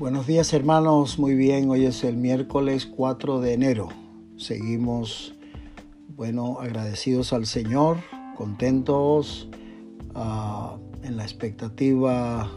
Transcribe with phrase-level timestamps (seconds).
[0.00, 3.90] Buenos días hermanos, muy bien, hoy es el miércoles 4 de enero.
[4.38, 5.34] Seguimos,
[6.16, 7.98] bueno, agradecidos al Señor,
[8.34, 9.50] contentos,
[10.14, 12.50] uh, en la expectativa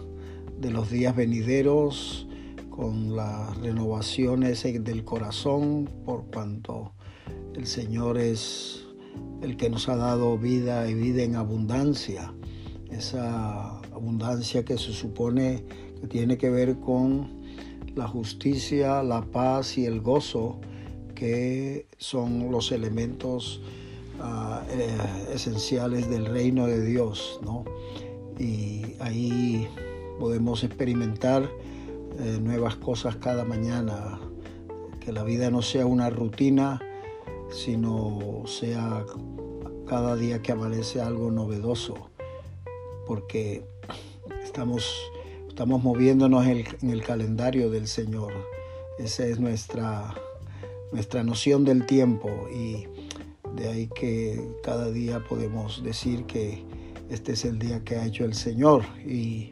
[0.57, 2.29] de los días venideros,
[2.69, 6.93] con las renovaciones del corazón, por cuanto
[7.55, 8.85] el Señor es
[9.41, 12.33] el que nos ha dado vida y vida en abundancia.
[12.89, 15.65] Esa abundancia que se supone
[16.09, 17.43] tiene que ver con
[17.95, 20.59] la justicia, la paz y el gozo,
[21.15, 23.61] que son los elementos
[24.19, 24.97] uh, eh,
[25.33, 27.65] esenciales del reino de Dios, ¿no?
[28.39, 29.67] Y ahí
[30.19, 31.49] podemos experimentar
[32.19, 34.19] eh, nuevas cosas cada mañana,
[34.99, 36.81] que la vida no sea una rutina,
[37.49, 39.05] sino sea
[39.87, 42.09] cada día que amanece algo novedoso,
[43.05, 43.65] porque
[44.43, 45.11] estamos,
[45.53, 48.33] estamos moviéndonos en el, en el calendario del Señor.
[48.97, 50.15] Esa es nuestra,
[50.91, 52.87] nuestra noción del tiempo y
[53.55, 56.63] de ahí que cada día podemos decir que
[57.11, 59.51] este es el día que ha hecho el Señor y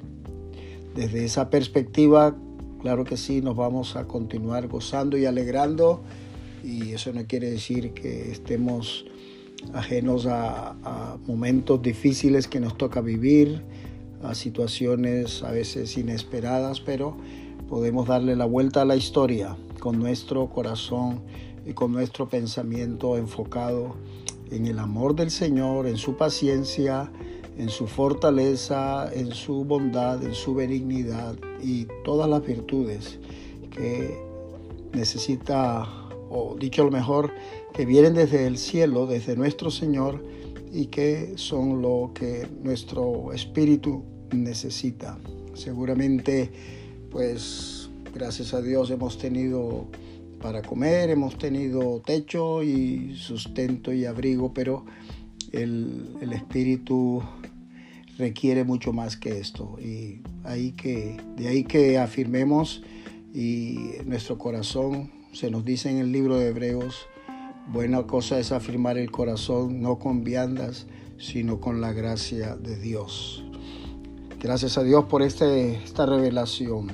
[0.95, 2.35] desde esa perspectiva,
[2.81, 6.01] claro que sí, nos vamos a continuar gozando y alegrando
[6.63, 9.05] y eso no quiere decir que estemos
[9.75, 13.61] ajenos a, a, momentos difíciles que nos toca vivir,
[14.23, 17.17] a situaciones a veces inesperadas, pero
[17.69, 21.21] podemos darle la vuelta a la historia con nuestro corazón
[21.65, 23.95] y con nuestro pensamiento enfocado
[24.51, 27.11] en el amor del Señor, en su paciencia,
[27.57, 33.19] en su fortaleza, en su bondad, en su benignidad y todas las virtudes
[33.69, 34.19] que
[34.93, 35.87] necesita,
[36.29, 37.31] o dicho lo mejor,
[37.73, 40.23] que vienen desde el cielo, desde nuestro Señor
[40.71, 45.17] y que son lo que nuestro espíritu necesita.
[45.53, 46.49] Seguramente,
[47.09, 49.87] pues, gracias a Dios hemos tenido
[50.41, 54.85] para comer, hemos tenido techo y sustento y abrigo, pero
[55.51, 57.21] el, el espíritu
[58.17, 59.77] requiere mucho más que esto.
[59.79, 62.81] Y ahí que, de ahí que afirmemos
[63.33, 67.07] y nuestro corazón, se nos dice en el libro de Hebreos,
[67.67, 73.43] buena cosa es afirmar el corazón no con viandas, sino con la gracia de Dios.
[74.39, 76.91] Gracias a Dios por este, esta revelación.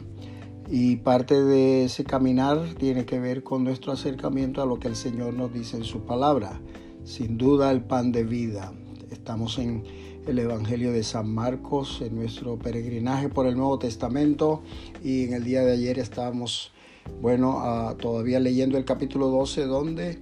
[0.70, 4.98] Y parte de ese caminar tiene que ver con nuestro acercamiento a lo que el
[4.98, 6.60] Señor nos dice en su palabra.
[7.06, 8.74] Sin duda el pan de vida.
[9.10, 9.84] Estamos en
[10.28, 14.62] el Evangelio de San Marcos en nuestro peregrinaje por el Nuevo Testamento
[15.02, 16.74] y en el día de ayer estábamos,
[17.22, 20.20] bueno, uh, todavía leyendo el capítulo 12 donde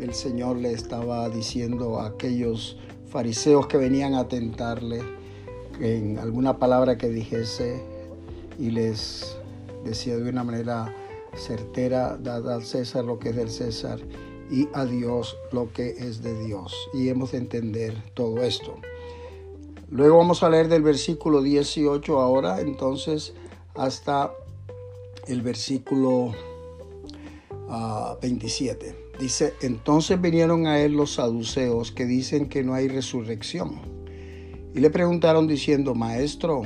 [0.00, 2.76] el Señor le estaba diciendo a aquellos
[3.08, 5.02] fariseos que venían a tentarle
[5.80, 7.82] en alguna palabra que dijese
[8.58, 9.36] y les
[9.84, 10.94] decía de una manera
[11.36, 14.00] certera, dad al César lo que es del César
[14.50, 16.74] y a Dios lo que es de Dios.
[16.92, 18.76] Y hemos de entender todo esto.
[19.90, 23.34] Luego vamos a leer del versículo 18 ahora, entonces,
[23.74, 24.32] hasta
[25.28, 26.32] el versículo uh,
[27.68, 29.03] ah, 27.
[29.18, 33.80] Dice, entonces vinieron a él los saduceos que dicen que no hay resurrección.
[34.74, 36.62] Y le preguntaron diciendo, Maestro,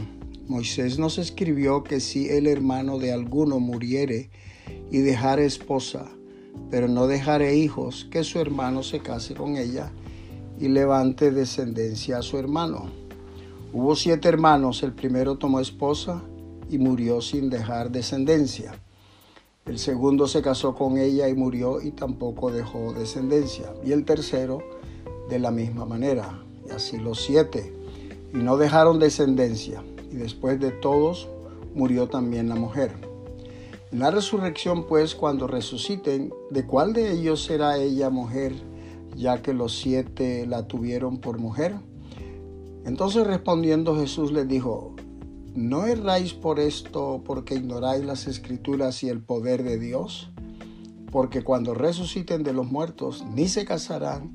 [0.46, 4.30] Moisés nos escribió que si el hermano de alguno muriere
[4.90, 6.06] y dejare esposa,
[6.70, 9.92] pero no dejare hijos, que su hermano se case con ella
[10.58, 12.90] y levante descendencia a su hermano.
[13.74, 16.22] Hubo siete hermanos, el primero tomó esposa
[16.70, 18.72] y murió sin dejar descendencia.
[19.68, 23.74] El segundo se casó con ella y murió y tampoco dejó descendencia.
[23.84, 24.62] Y el tercero
[25.28, 26.42] de la misma manera.
[26.66, 27.74] Y así los siete.
[28.32, 29.84] Y no dejaron descendencia.
[30.10, 31.28] Y después de todos
[31.74, 32.92] murió también la mujer.
[33.92, 38.54] En la resurrección, pues, cuando resuciten, ¿de cuál de ellos será ella mujer,
[39.16, 41.74] ya que los siete la tuvieron por mujer?
[42.86, 44.94] Entonces respondiendo Jesús les dijo,
[45.54, 50.30] ¿no erráis por esto porque ignoráis las escrituras y el poder de Dios?
[51.10, 54.34] Porque cuando resuciten de los muertos, ni se casarán,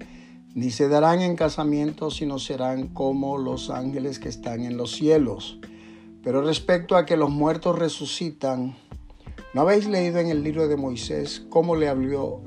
[0.56, 5.60] ni se darán en casamiento, sino serán como los ángeles que están en los cielos.
[6.24, 8.76] Pero respecto a que los muertos resucitan,
[9.54, 12.42] ¿no habéis leído en el libro de Moisés cómo le habló,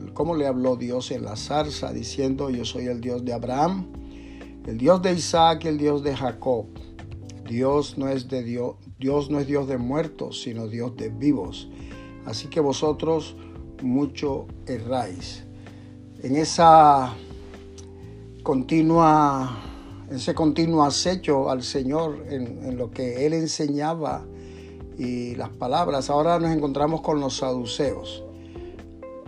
[0.77, 3.93] Dios en la zarza, diciendo, yo soy el Dios de Abraham?
[4.67, 6.67] El Dios de Isaac y el Dios de Jacob.
[7.47, 11.69] Dios no es de Dios, Dios no es Dios de muertos, sino Dios de vivos.
[12.25, 13.37] Así que vosotros
[13.83, 15.45] mucho erráis.
[16.23, 17.15] En esa
[18.43, 19.59] continua,
[20.11, 24.25] ese continuo acecho al Señor en, en lo que Él enseñaba
[24.99, 26.11] y las palabras.
[26.11, 28.25] Ahora nos encontramos con los saduceos.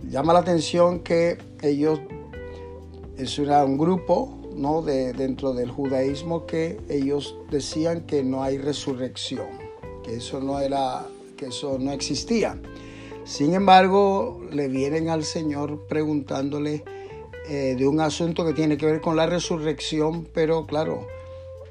[0.09, 1.99] Llama la atención que ellos
[3.17, 4.81] es un grupo ¿no?
[4.81, 9.47] de, dentro del judaísmo que ellos decían que no hay resurrección,
[10.03, 11.07] que eso no era,
[11.37, 12.61] que eso no existía.
[13.23, 16.83] Sin embargo, le vienen al Señor preguntándole
[17.47, 21.07] eh, de un asunto que tiene que ver con la resurrección, pero claro,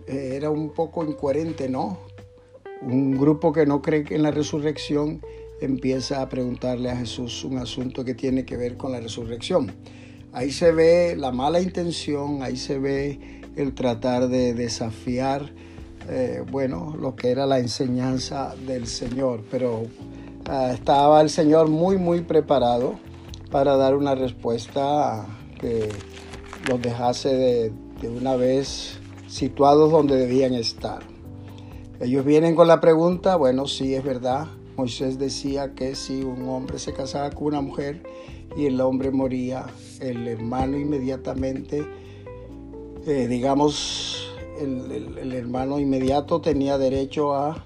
[0.06, 1.98] eh, era un poco incoherente, ¿no?
[2.80, 5.20] Un grupo que no cree en la resurrección
[5.60, 9.72] empieza a preguntarle a Jesús un asunto que tiene que ver con la resurrección.
[10.32, 15.50] Ahí se ve la mala intención, ahí se ve el tratar de desafiar,
[16.08, 19.86] eh, bueno, lo que era la enseñanza del Señor, pero
[20.48, 22.98] ah, estaba el Señor muy, muy preparado
[23.50, 25.26] para dar una respuesta
[25.58, 25.88] que
[26.68, 27.72] los dejase de,
[28.02, 28.98] de una vez
[29.28, 31.00] situados donde debían estar.
[32.00, 34.46] Ellos vienen con la pregunta, bueno, sí es verdad,
[34.76, 38.04] Moisés decía que si un hombre se casaba con una mujer
[38.58, 39.66] y el hombre moría,
[40.00, 41.86] el hermano inmediatamente,
[43.06, 47.62] eh, digamos, el, hermano inmediato tenía derecho a,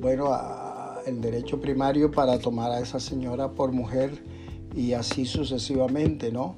[0.00, 0.36] bueno,
[1.06, 4.20] el derecho primario para tomar a esa señora por mujer
[4.74, 6.56] y así sucesivamente, ¿no?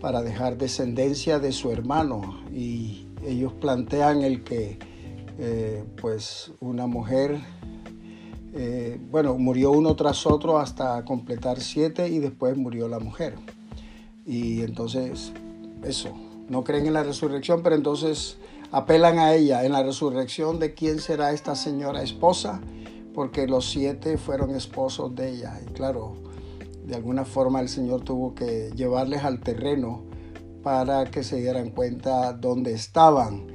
[0.00, 2.40] Para dejar descendencia de su hermano.
[2.54, 4.78] Y ellos plantean el que,
[5.40, 7.40] eh, pues, una mujer
[8.54, 13.34] eh, bueno, murió uno tras otro hasta completar siete y después murió la mujer.
[14.24, 15.32] Y entonces,
[15.84, 16.10] eso,
[16.48, 18.38] no creen en la resurrección, pero entonces
[18.70, 22.60] apelan a ella en la resurrección de quién será esta señora esposa,
[23.14, 25.60] porque los siete fueron esposos de ella.
[25.66, 26.16] Y claro,
[26.86, 30.04] de alguna forma el Señor tuvo que llevarles al terreno
[30.62, 33.46] para que se dieran cuenta dónde estaban.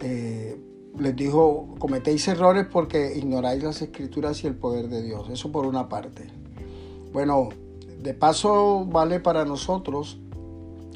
[0.00, 0.60] Eh,
[0.98, 5.28] les dijo, cometéis errores porque ignoráis las escrituras y el poder de Dios.
[5.30, 6.26] Eso por una parte.
[7.12, 7.50] Bueno,
[8.02, 10.18] de paso vale para nosotros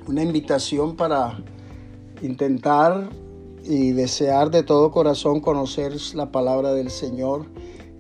[0.06, 1.43] una invitación para
[2.20, 3.08] intentar
[3.64, 7.46] y desear de todo corazón conocer la palabra del Señor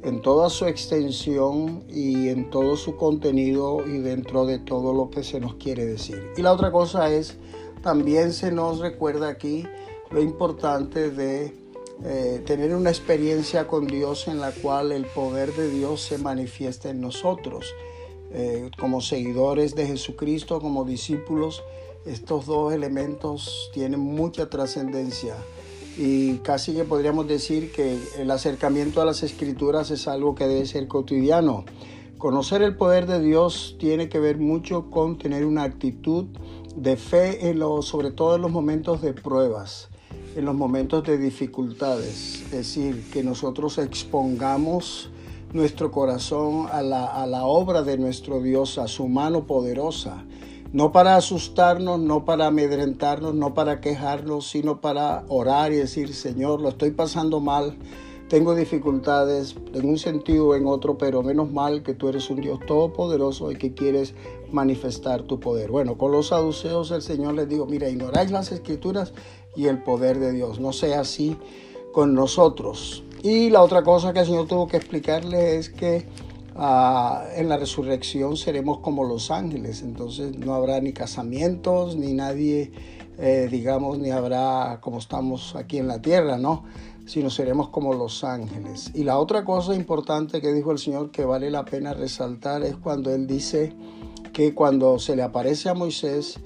[0.02, 5.22] en toda su extensión y en todo su contenido y dentro de todo lo que
[5.22, 6.20] se nos quiere decir.
[6.36, 7.38] Y la otra cosa es,
[7.82, 9.64] también se nos recuerda aquí
[10.10, 11.54] lo importante de
[12.04, 16.90] eh, tener una experiencia con Dios en la cual el poder de Dios se manifiesta
[16.90, 17.74] en nosotros.
[18.32, 21.62] Eh, como seguidores de Jesucristo, como discípulos,
[22.06, 25.36] estos dos elementos tienen mucha trascendencia
[25.96, 30.66] y casi que podríamos decir que el acercamiento a las escrituras es algo que debe
[30.66, 31.64] ser cotidiano.
[32.18, 36.24] Conocer el poder de Dios tiene que ver mucho con tener una actitud
[36.74, 39.91] de fe, en lo, sobre todo en los momentos de pruebas
[40.36, 45.10] en los momentos de dificultades, es decir, que nosotros expongamos
[45.52, 50.24] nuestro corazón a la, a la, obra de nuestro Dios, a su mano poderosa,
[50.72, 56.62] no para asustarnos, no para amedrentarnos, no para quejarnos, sino para orar y decir, Señor,
[56.62, 57.76] lo estoy pasando mal,
[58.28, 62.40] tengo dificultades en un sentido o en otro, pero menos mal que tú eres un
[62.40, 64.14] Dios todopoderoso y que quieres
[64.50, 65.70] manifestar tu poder.
[65.70, 69.12] Bueno, con los saduceos el Señor les dijo, mira, ignoráis las escrituras
[69.54, 70.60] y el poder de Dios.
[70.60, 71.36] No sea así
[71.92, 73.04] con nosotros.
[73.22, 76.06] Y la otra cosa que el Señor tuvo que explicarle es que
[76.56, 79.82] ah, en la resurrección seremos como los ángeles.
[79.82, 82.72] Entonces no habrá ni casamientos, ni nadie,
[83.18, 86.64] eh, digamos, ni habrá como estamos aquí en la tierra, ¿no?
[87.06, 88.90] Sino seremos como los ángeles.
[88.94, 92.76] Y la otra cosa importante que dijo el Señor que vale la pena resaltar es
[92.76, 93.72] cuando Él dice
[94.32, 96.40] que cuando se le aparece a Moisés,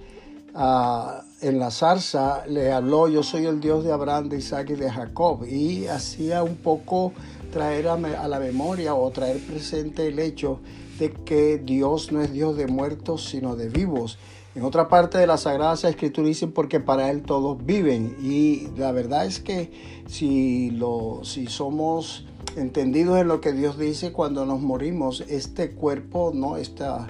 [0.56, 4.90] en la zarza le habló, yo soy el Dios de Abraham, de Isaac y de
[4.90, 5.44] Jacob.
[5.44, 7.12] Y hacía un poco
[7.52, 10.60] traer a, la memoria o traer presente el hecho
[10.98, 14.18] de que Dios no es Dios de muertos, sino de vivos.
[14.54, 18.16] En otra parte de la Sagrada Escritura dicen porque para Él todos viven.
[18.22, 19.70] Y la verdad es que
[20.06, 22.24] si, lo, si somos
[22.56, 27.06] entendidos en lo que Dios dice cuando nos morimos, este cuerpo, no está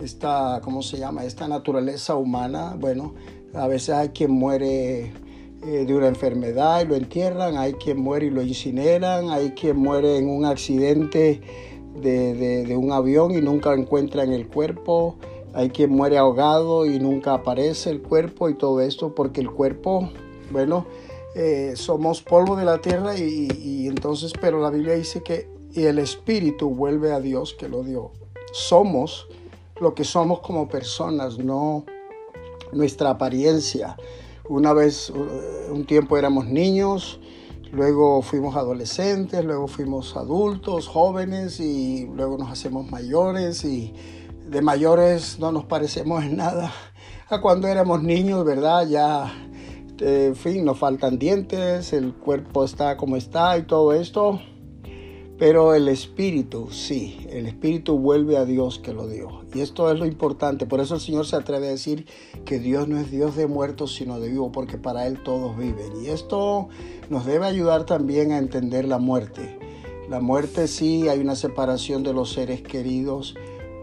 [0.00, 1.24] esta, ¿cómo se llama?
[1.24, 3.14] Esta naturaleza humana, bueno,
[3.54, 5.12] a veces hay quien muere
[5.62, 9.76] eh, de una enfermedad y lo entierran, hay quien muere y lo incineran, hay quien
[9.76, 11.40] muere en un accidente
[12.00, 15.16] de, de, un avión y nunca encuentran el cuerpo,
[15.52, 20.08] hay quien muere ahogado y nunca aparece el cuerpo y todo esto porque el cuerpo,
[20.50, 20.86] bueno,
[21.34, 25.98] eh, somos polvo de la tierra y, y entonces, pero la Biblia dice que el
[25.98, 28.12] espíritu vuelve a Dios que lo dio.
[28.52, 29.28] Somos
[29.80, 31.84] lo que somos como personas, no
[32.72, 33.96] nuestra apariencia.
[34.48, 37.20] Una vez, uh, un tiempo éramos niños,
[37.72, 43.94] luego fuimos adolescentes, luego fuimos adultos, jóvenes y luego nos hacemos mayores y
[44.48, 46.72] de mayores no nos parecemos en nada
[47.28, 48.88] a cuando éramos niños, ¿verdad?
[48.88, 49.32] Ya,
[50.00, 54.40] eh, en fin, nos faltan dientes, el cuerpo está como está y todo esto.
[55.40, 59.40] Pero el espíritu, sí, el espíritu vuelve a Dios que lo dio.
[59.54, 60.66] Y esto es lo importante.
[60.66, 62.04] Por eso el Señor se atreve a decir
[62.44, 66.04] que Dios no es Dios de muertos, sino de vivos, porque para Él todos viven.
[66.04, 66.68] Y esto
[67.08, 69.58] nos debe ayudar también a entender la muerte.
[70.10, 73.34] La muerte sí, hay una separación de los seres queridos,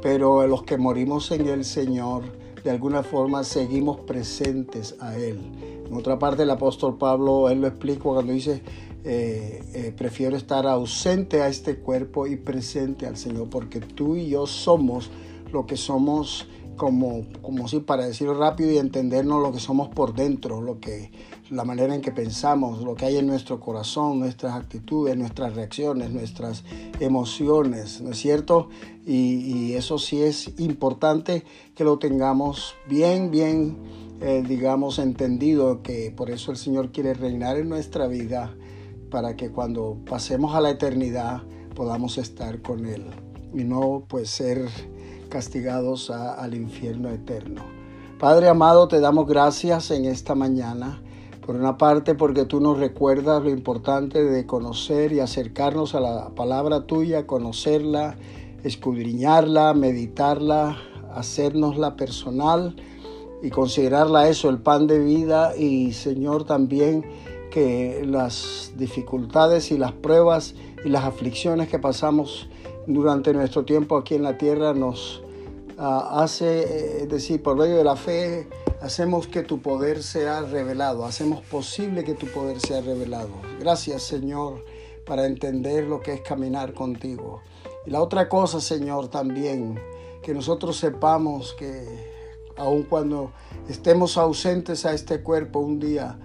[0.03, 2.25] pero los que morimos en el Señor,
[2.63, 5.39] de alguna forma seguimos presentes a Él.
[5.87, 8.61] En otra parte, el apóstol Pablo, él lo explica cuando dice,
[9.09, 14.27] eh, eh, prefiero estar ausente a este cuerpo y presente al Señor, porque tú y
[14.27, 15.09] yo somos
[15.53, 16.45] lo que somos
[16.75, 21.11] como, como si para decirlo rápido y entendernos lo que somos por dentro, lo que,
[21.49, 26.11] la manera en que pensamos, lo que hay en nuestro corazón, nuestras actitudes, nuestras reacciones,
[26.11, 26.65] nuestras
[26.99, 28.67] emociones, ¿no es cierto?
[29.05, 31.45] Y, eso sí es importante
[31.75, 33.77] que lo tengamos bien, bien,
[34.19, 38.53] eh, digamos, entendido, que por eso el Señor quiere reinar en nuestra vida
[39.09, 41.43] para que cuando pasemos a la eternidad
[41.75, 43.05] podamos estar con Él
[43.53, 44.67] y no pues ser
[45.29, 47.63] castigados al infierno eterno.
[48.19, 51.01] Padre amado, te damos gracias en esta mañana.
[51.45, 56.29] Por una parte, porque tú nos recuerdas lo importante de conocer y acercarnos a la
[56.29, 58.17] palabra tuya, conocerla,
[58.63, 60.77] escudriñarla, meditarla,
[61.13, 62.75] hacernosla personal
[63.41, 67.05] y considerarla eso, el pan de vida y Señor también
[67.51, 72.49] que las dificultades y las pruebas y las aflicciones que pasamos
[72.85, 75.21] durante nuestro tiempo aquí en la tierra nos
[75.77, 78.47] ah, hace, eh, es decir, por medio de la fe,
[78.81, 83.31] hacemos que tu poder sea revelado, hacemos posible que tu poder sea revelado.
[83.59, 84.63] Gracias Señor
[85.05, 87.41] para entender lo que es caminar contigo.
[87.85, 89.79] Y la otra cosa, Señor, también,
[90.21, 92.17] que nosotros sepamos que
[92.57, 93.31] aun cuando
[93.69, 96.19] estemos ausentes a este cuerpo un día,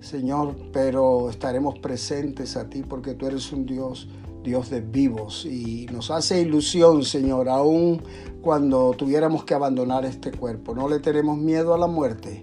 [0.00, 4.08] Señor, pero estaremos presentes a ti porque tú eres un Dios,
[4.42, 8.02] Dios de vivos y nos hace ilusión, Señor, aún
[8.40, 10.74] cuando tuviéramos que abandonar este cuerpo.
[10.74, 12.42] No le tenemos miedo a la muerte,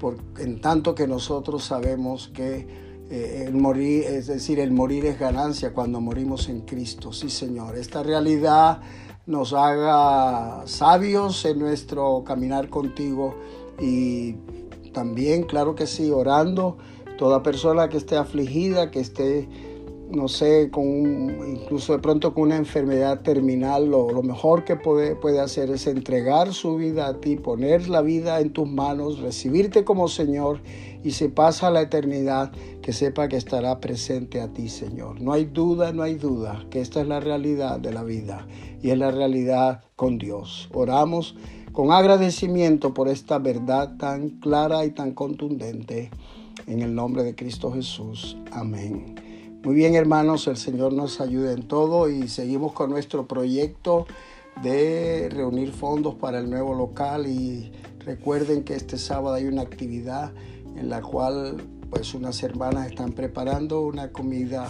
[0.00, 2.66] por, en tanto que nosotros sabemos que
[3.10, 7.12] eh, el morir, es decir, el morir es ganancia cuando morimos en Cristo.
[7.12, 8.80] Sí, Señor, esta realidad
[9.26, 13.34] nos haga sabios en nuestro caminar contigo
[13.78, 14.36] y
[14.92, 16.78] también, claro que sí, orando
[17.18, 19.48] Toda persona que esté afligida, que esté,
[20.10, 25.40] no sé, con incluso de pronto con una enfermedad terminal, lo, mejor que puede, puede
[25.40, 30.08] hacer es entregar su vida a ti, poner la vida en tus manos, recibirte como
[30.08, 30.60] Señor
[31.04, 35.20] y si pasa la eternidad, que sepa que estará presente a ti, Señor.
[35.20, 38.46] No hay duda, no hay duda que esta es la realidad de la vida
[38.82, 40.68] y es la realidad con Dios.
[40.72, 41.36] Oramos
[41.72, 46.10] con agradecimiento por esta verdad tan clara y tan contundente.
[46.66, 48.36] En el nombre de Cristo Jesús.
[48.52, 49.14] Amén.
[49.64, 54.06] Muy bien hermanos, el Señor nos ayude en todo y seguimos con nuestro proyecto
[54.62, 60.32] de reunir fondos para el nuevo local y recuerden que este sábado hay una actividad
[60.76, 61.56] en la cual
[61.90, 64.68] pues unas hermanas están preparando una comida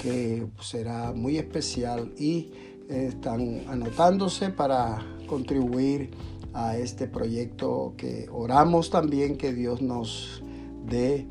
[0.00, 2.50] que será muy especial y
[2.88, 6.10] están anotándose para contribuir
[6.54, 10.42] a este proyecto que oramos también que Dios nos
[10.90, 11.26] de,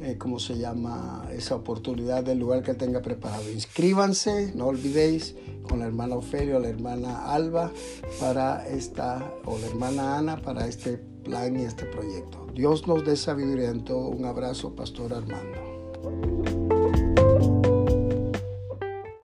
[0.00, 3.50] eh, ¿cómo se llama?, esa oportunidad del lugar que tenga preparado.
[3.50, 7.72] Inscríbanse, no olvidéis, con la hermana Ofelia o la hermana Alba
[8.20, 12.46] para esta, o la hermana Ana para este plan y este proyecto.
[12.54, 14.08] Dios nos dé sabiduría en todo.
[14.08, 16.73] Un abrazo, Pastor Armando.